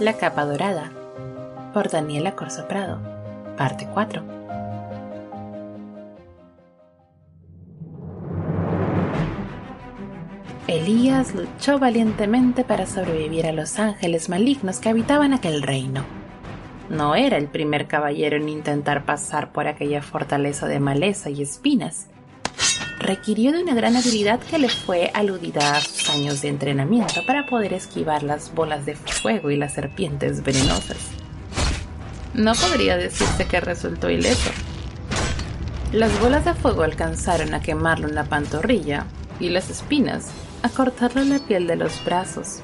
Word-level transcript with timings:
La 0.00 0.14
capa 0.14 0.46
dorada 0.46 0.90
por 1.74 1.90
Daniela 1.90 2.34
Corso 2.34 2.66
Prado, 2.66 2.98
parte 3.58 3.86
4. 3.92 4.22
Elías 10.68 11.34
luchó 11.34 11.78
valientemente 11.78 12.64
para 12.64 12.86
sobrevivir 12.86 13.46
a 13.46 13.52
los 13.52 13.78
ángeles 13.78 14.30
malignos 14.30 14.78
que 14.78 14.88
habitaban 14.88 15.34
aquel 15.34 15.60
reino. 15.60 16.06
No 16.88 17.14
era 17.14 17.36
el 17.36 17.48
primer 17.48 17.86
caballero 17.86 18.38
en 18.38 18.48
intentar 18.48 19.04
pasar 19.04 19.52
por 19.52 19.68
aquella 19.68 20.00
fortaleza 20.00 20.66
de 20.66 20.80
maleza 20.80 21.28
y 21.28 21.42
espinas, 21.42 22.08
requirió 23.00 23.50
de 23.50 23.62
una 23.62 23.74
gran 23.74 23.96
habilidad 23.96 24.38
que 24.40 24.58
le 24.58 24.68
fue 24.68 25.10
aludida 25.14 25.76
a 25.76 25.80
sus 25.80 26.10
años 26.10 26.42
de 26.42 26.48
entrenamiento 26.48 27.24
para 27.26 27.46
poder 27.46 27.72
esquivar 27.72 28.22
las 28.22 28.54
bolas 28.54 28.84
de 28.84 28.94
fuego 28.94 29.50
y 29.50 29.56
las 29.56 29.72
serpientes 29.72 30.44
venenosas. 30.44 30.98
No 32.34 32.52
podría 32.52 32.98
decirse 32.98 33.46
que 33.46 33.58
resultó 33.58 34.10
ileso. 34.10 34.50
Las 35.92 36.20
bolas 36.20 36.44
de 36.44 36.54
fuego 36.54 36.82
alcanzaron 36.82 37.54
a 37.54 37.62
quemarlo 37.62 38.06
en 38.06 38.14
la 38.14 38.24
pantorrilla 38.24 39.06
y 39.40 39.48
las 39.48 39.70
espinas 39.70 40.28
a 40.62 40.68
cortarle 40.68 41.24
la 41.24 41.38
piel 41.38 41.66
de 41.66 41.76
los 41.76 42.04
brazos. 42.04 42.60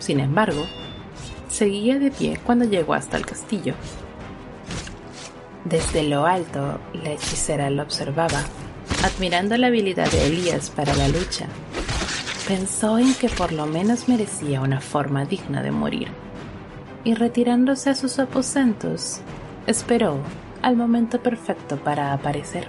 Sin 0.00 0.18
embargo, 0.18 0.66
seguía 1.48 2.00
de 2.00 2.10
pie 2.10 2.38
cuando 2.44 2.64
llegó 2.64 2.94
hasta 2.94 3.16
el 3.16 3.24
castillo. 3.24 3.74
Desde 5.64 6.02
lo 6.02 6.26
alto, 6.26 6.80
la 6.92 7.12
hechicera 7.12 7.70
lo 7.70 7.84
observaba 7.84 8.42
admirando 9.02 9.56
la 9.56 9.66
habilidad 9.66 10.10
de 10.10 10.26
Elías 10.26 10.70
para 10.70 10.94
la 10.94 11.08
lucha, 11.08 11.46
pensó 12.46 12.98
en 12.98 13.14
que 13.14 13.28
por 13.28 13.52
lo 13.52 13.66
menos 13.66 14.08
merecía 14.08 14.60
una 14.60 14.80
forma 14.80 15.24
digna 15.24 15.62
de 15.62 15.70
morir, 15.70 16.08
y 17.04 17.14
retirándose 17.14 17.90
a 17.90 17.94
sus 17.94 18.18
aposentos, 18.18 19.20
esperó 19.66 20.18
al 20.62 20.76
momento 20.76 21.20
perfecto 21.20 21.76
para 21.76 22.12
aparecer. 22.12 22.68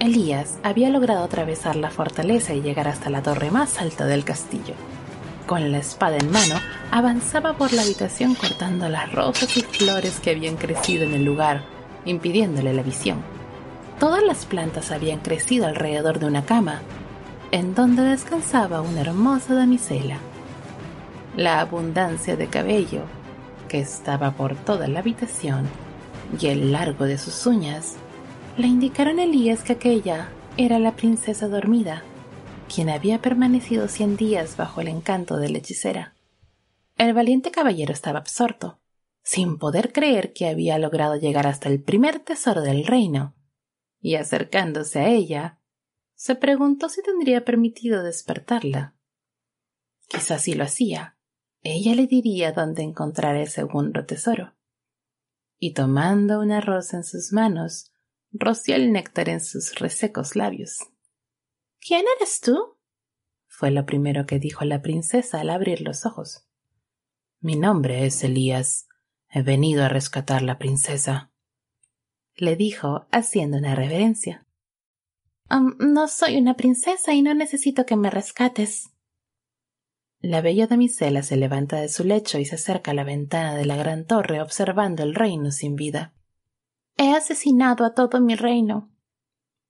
Elías 0.00 0.58
había 0.62 0.90
logrado 0.90 1.24
atravesar 1.24 1.76
la 1.76 1.90
fortaleza 1.90 2.52
y 2.52 2.60
llegar 2.60 2.88
hasta 2.88 3.10
la 3.10 3.22
torre 3.22 3.50
más 3.50 3.80
alta 3.80 4.06
del 4.06 4.24
castillo. 4.24 4.74
Con 5.46 5.70
la 5.70 5.78
espada 5.78 6.16
en 6.16 6.30
mano, 6.30 6.56
avanzaba 6.90 7.56
por 7.56 7.72
la 7.72 7.82
habitación 7.82 8.34
cortando 8.34 8.88
las 8.88 9.12
rosas 9.12 9.56
y 9.56 9.62
flores 9.62 10.18
que 10.20 10.30
habían 10.30 10.56
crecido 10.56 11.04
en 11.04 11.14
el 11.14 11.24
lugar, 11.24 11.64
impidiéndole 12.04 12.74
la 12.74 12.82
visión. 12.82 13.35
Todas 13.98 14.22
las 14.22 14.44
plantas 14.44 14.90
habían 14.90 15.20
crecido 15.20 15.66
alrededor 15.66 16.18
de 16.18 16.26
una 16.26 16.44
cama, 16.44 16.82
en 17.50 17.74
donde 17.74 18.02
descansaba 18.02 18.82
una 18.82 19.00
hermosa 19.00 19.54
damisela. 19.54 20.18
La 21.36 21.60
abundancia 21.60 22.36
de 22.36 22.48
cabello 22.48 23.02
que 23.68 23.80
estaba 23.80 24.32
por 24.32 24.54
toda 24.54 24.86
la 24.88 25.00
habitación 25.00 25.66
y 26.38 26.46
el 26.48 26.72
largo 26.72 27.04
de 27.04 27.18
sus 27.18 27.46
uñas 27.46 27.96
le 28.56 28.66
indicaron 28.66 29.18
a 29.18 29.24
Elías 29.24 29.62
que 29.62 29.74
aquella 29.74 30.28
era 30.56 30.78
la 30.78 30.92
princesa 30.96 31.48
dormida, 31.48 32.02
quien 32.72 32.88
había 32.88 33.20
permanecido 33.20 33.88
cien 33.88 34.16
días 34.16 34.56
bajo 34.56 34.80
el 34.80 34.88
encanto 34.88 35.36
de 35.36 35.50
la 35.50 35.58
hechicera. 35.58 36.14
El 36.96 37.12
valiente 37.12 37.50
caballero 37.50 37.92
estaba 37.92 38.18
absorto, 38.18 38.78
sin 39.22 39.58
poder 39.58 39.92
creer 39.92 40.32
que 40.32 40.48
había 40.48 40.78
logrado 40.78 41.16
llegar 41.16 41.46
hasta 41.46 41.68
el 41.68 41.82
primer 41.82 42.20
tesoro 42.20 42.62
del 42.62 42.86
reino, 42.86 43.34
y 44.06 44.14
acercándose 44.14 45.00
a 45.00 45.08
ella, 45.08 45.58
se 46.14 46.36
preguntó 46.36 46.88
si 46.88 47.02
tendría 47.02 47.44
permitido 47.44 48.04
despertarla. 48.04 48.94
Quizás 50.06 50.42
si 50.42 50.54
lo 50.54 50.62
hacía, 50.62 51.18
ella 51.62 51.92
le 51.96 52.06
diría 52.06 52.52
dónde 52.52 52.84
encontrar 52.84 53.34
el 53.34 53.48
segundo 53.48 54.06
tesoro. 54.06 54.54
Y 55.58 55.74
tomando 55.74 56.38
una 56.38 56.60
rosa 56.60 56.98
en 56.98 57.02
sus 57.02 57.32
manos, 57.32 57.92
roció 58.30 58.76
el 58.76 58.92
néctar 58.92 59.28
en 59.28 59.40
sus 59.40 59.74
resecos 59.74 60.36
labios. 60.36 60.78
¿Quién 61.80 62.04
eres 62.16 62.40
tú? 62.40 62.78
fue 63.48 63.72
lo 63.72 63.86
primero 63.86 64.24
que 64.24 64.38
dijo 64.38 64.64
la 64.64 64.82
princesa 64.82 65.40
al 65.40 65.50
abrir 65.50 65.80
los 65.80 66.06
ojos. 66.06 66.46
Mi 67.40 67.56
nombre 67.56 68.06
es 68.06 68.22
Elías. 68.22 68.86
He 69.30 69.42
venido 69.42 69.82
a 69.82 69.88
rescatar 69.88 70.42
la 70.42 70.58
princesa 70.58 71.32
le 72.36 72.56
dijo 72.56 73.06
haciendo 73.10 73.58
una 73.58 73.74
reverencia. 73.74 74.46
no 75.78 76.08
soy 76.08 76.36
una 76.36 76.54
princesa 76.54 77.14
y 77.14 77.22
no 77.22 77.34
necesito 77.34 77.86
que 77.86 77.96
me 77.96 78.10
rescates. 78.10 78.90
La 80.20 80.40
bella 80.40 80.66
damisela 80.66 81.22
se 81.22 81.36
levanta 81.36 81.80
de 81.80 81.88
su 81.88 82.04
lecho 82.04 82.38
y 82.38 82.44
se 82.44 82.56
acerca 82.56 82.90
a 82.90 82.94
la 82.94 83.04
ventana 83.04 83.54
de 83.54 83.64
la 83.64 83.76
gran 83.76 84.06
torre 84.06 84.40
observando 84.40 85.02
el 85.02 85.14
reino 85.14 85.50
sin 85.50 85.76
vida. 85.76 86.14
He 86.96 87.14
asesinado 87.14 87.84
a 87.84 87.94
todo 87.94 88.20
mi 88.20 88.34
reino. 88.34 88.90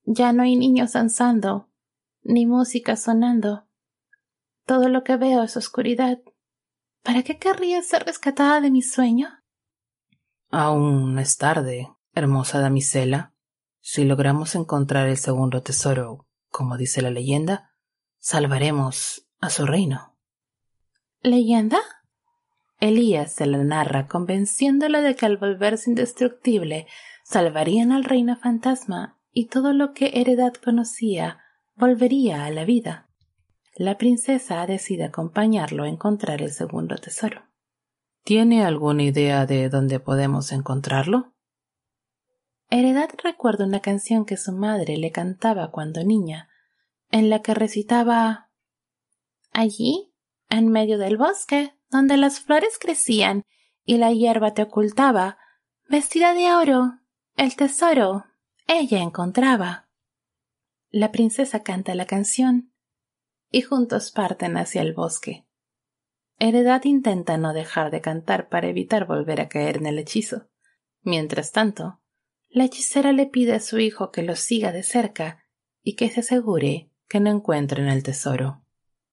Ya 0.05 0.33
no 0.33 0.45
hay 0.45 0.57
niños 0.57 0.93
danzando, 0.93 1.69
ni 2.23 2.47
música 2.47 2.97
sonando. 2.97 3.67
Todo 4.65 4.89
lo 4.89 5.03
que 5.03 5.17
veo 5.17 5.43
es 5.43 5.57
oscuridad. 5.57 6.21
¿Para 7.03 7.23
qué 7.23 7.39
querría 7.39 7.83
ser 7.83 8.05
rescatada 8.05 8.61
de 8.61 8.71
mi 8.71 8.83
sueño? 8.83 9.29
Aún 10.51 11.19
es 11.19 11.37
tarde, 11.37 11.89
Hermosa 12.17 12.61
damisela, 12.61 13.35
si 13.83 14.07
logramos 14.07 14.55
encontrar 14.55 15.07
el 15.07 15.19
segundo 15.19 15.63
tesoro, 15.63 16.27
como 16.49 16.79
dice 16.79 17.03
la 17.03 17.11
leyenda, 17.11 17.75
salvaremos 18.19 19.29
a 19.39 19.51
su 19.51 19.67
reino. 19.67 20.17
¿Leyenda? 21.21 21.79
Elías 22.81 23.35
se 23.35 23.45
la 23.45 23.63
narra 23.63 24.09
convenciéndola 24.09 25.03
de 25.03 25.15
que 25.15 25.27
al 25.27 25.37
volverse 25.37 25.91
indestructible 25.91 26.87
salvarían 27.23 27.93
al 27.93 28.05
reino 28.05 28.35
fantasma 28.39 29.21
y 29.31 29.49
todo 29.49 29.75
lo 29.75 29.93
que 29.93 30.13
Heredad 30.15 30.55
conocía 30.55 31.41
volvería 31.75 32.47
a 32.47 32.51
la 32.51 32.65
vida. 32.65 33.11
La 33.75 33.99
princesa 33.99 34.65
decide 34.67 35.05
acompañarlo 35.05 35.85
a 35.85 35.89
encontrar 35.91 36.41
el 36.41 36.51
segundo 36.51 36.97
tesoro. 36.97 37.43
¿Tiene 38.25 38.65
alguna 38.65 39.03
idea 39.03 39.45
de 39.45 39.69
dónde 39.69 40.01
podemos 40.01 40.51
encontrarlo? 40.53 41.36
Heredad 42.69 43.11
recuerda 43.23 43.65
una 43.65 43.81
canción 43.81 44.25
que 44.25 44.37
su 44.37 44.53
madre 44.53 44.97
le 44.97 45.13
cantaba 45.13 45.71
cuando 45.71 46.03
niña, 46.03 46.49
en 47.11 47.31
la 47.31 47.43
que 47.43 47.55
recitaba 47.55 48.51
Allí, 49.53 50.13
en 50.51 50.69
medio 50.69 50.99
del 50.99 51.17
bosque, 51.17 51.75
donde 51.91 52.17
las 52.17 52.41
flores 52.41 52.79
crecían 52.79 53.45
y 53.85 53.99
la 53.99 54.13
hierba 54.13 54.53
te 54.53 54.63
ocultaba, 54.63 55.39
vestida 55.89 56.35
de 56.35 56.53
oro, 56.53 56.99
el 57.37 57.55
tesoro, 57.57 58.27
ella 58.67 59.01
encontraba. 59.01 59.89
La 60.91 61.13
princesa 61.13 61.63
canta 61.63 61.95
la 61.95 62.07
canción 62.07 62.73
y 63.51 63.63
juntos 63.63 64.11
parten 64.11 64.57
hacia 64.57 64.83
el 64.83 64.93
bosque. 64.93 65.47
Heredad 66.39 66.85
intenta 66.85 67.39
no 67.39 67.53
dejar 67.53 67.91
de 67.91 68.01
cantar 68.01 68.49
para 68.49 68.69
evitar 68.69 69.07
volver 69.07 69.41
a 69.41 69.49
caer 69.49 69.79
en 69.79 69.87
el 69.87 69.99
hechizo. 69.99 70.49
Mientras 71.03 71.53
tanto, 71.53 72.01
la 72.57 72.65
hechicera 72.65 73.13
le 73.13 73.27
pide 73.27 73.53
a 73.53 73.61
su 73.61 73.79
hijo 73.79 74.11
que 74.11 74.23
lo 74.23 74.35
siga 74.35 74.73
de 74.73 74.83
cerca 74.83 75.45
y 75.83 75.95
que 75.95 76.09
se 76.09 76.21
asegure 76.21 76.91
que 77.07 77.21
no 77.21 77.29
encuentren 77.29 77.87
el 77.87 78.03
tesoro. 78.03 78.65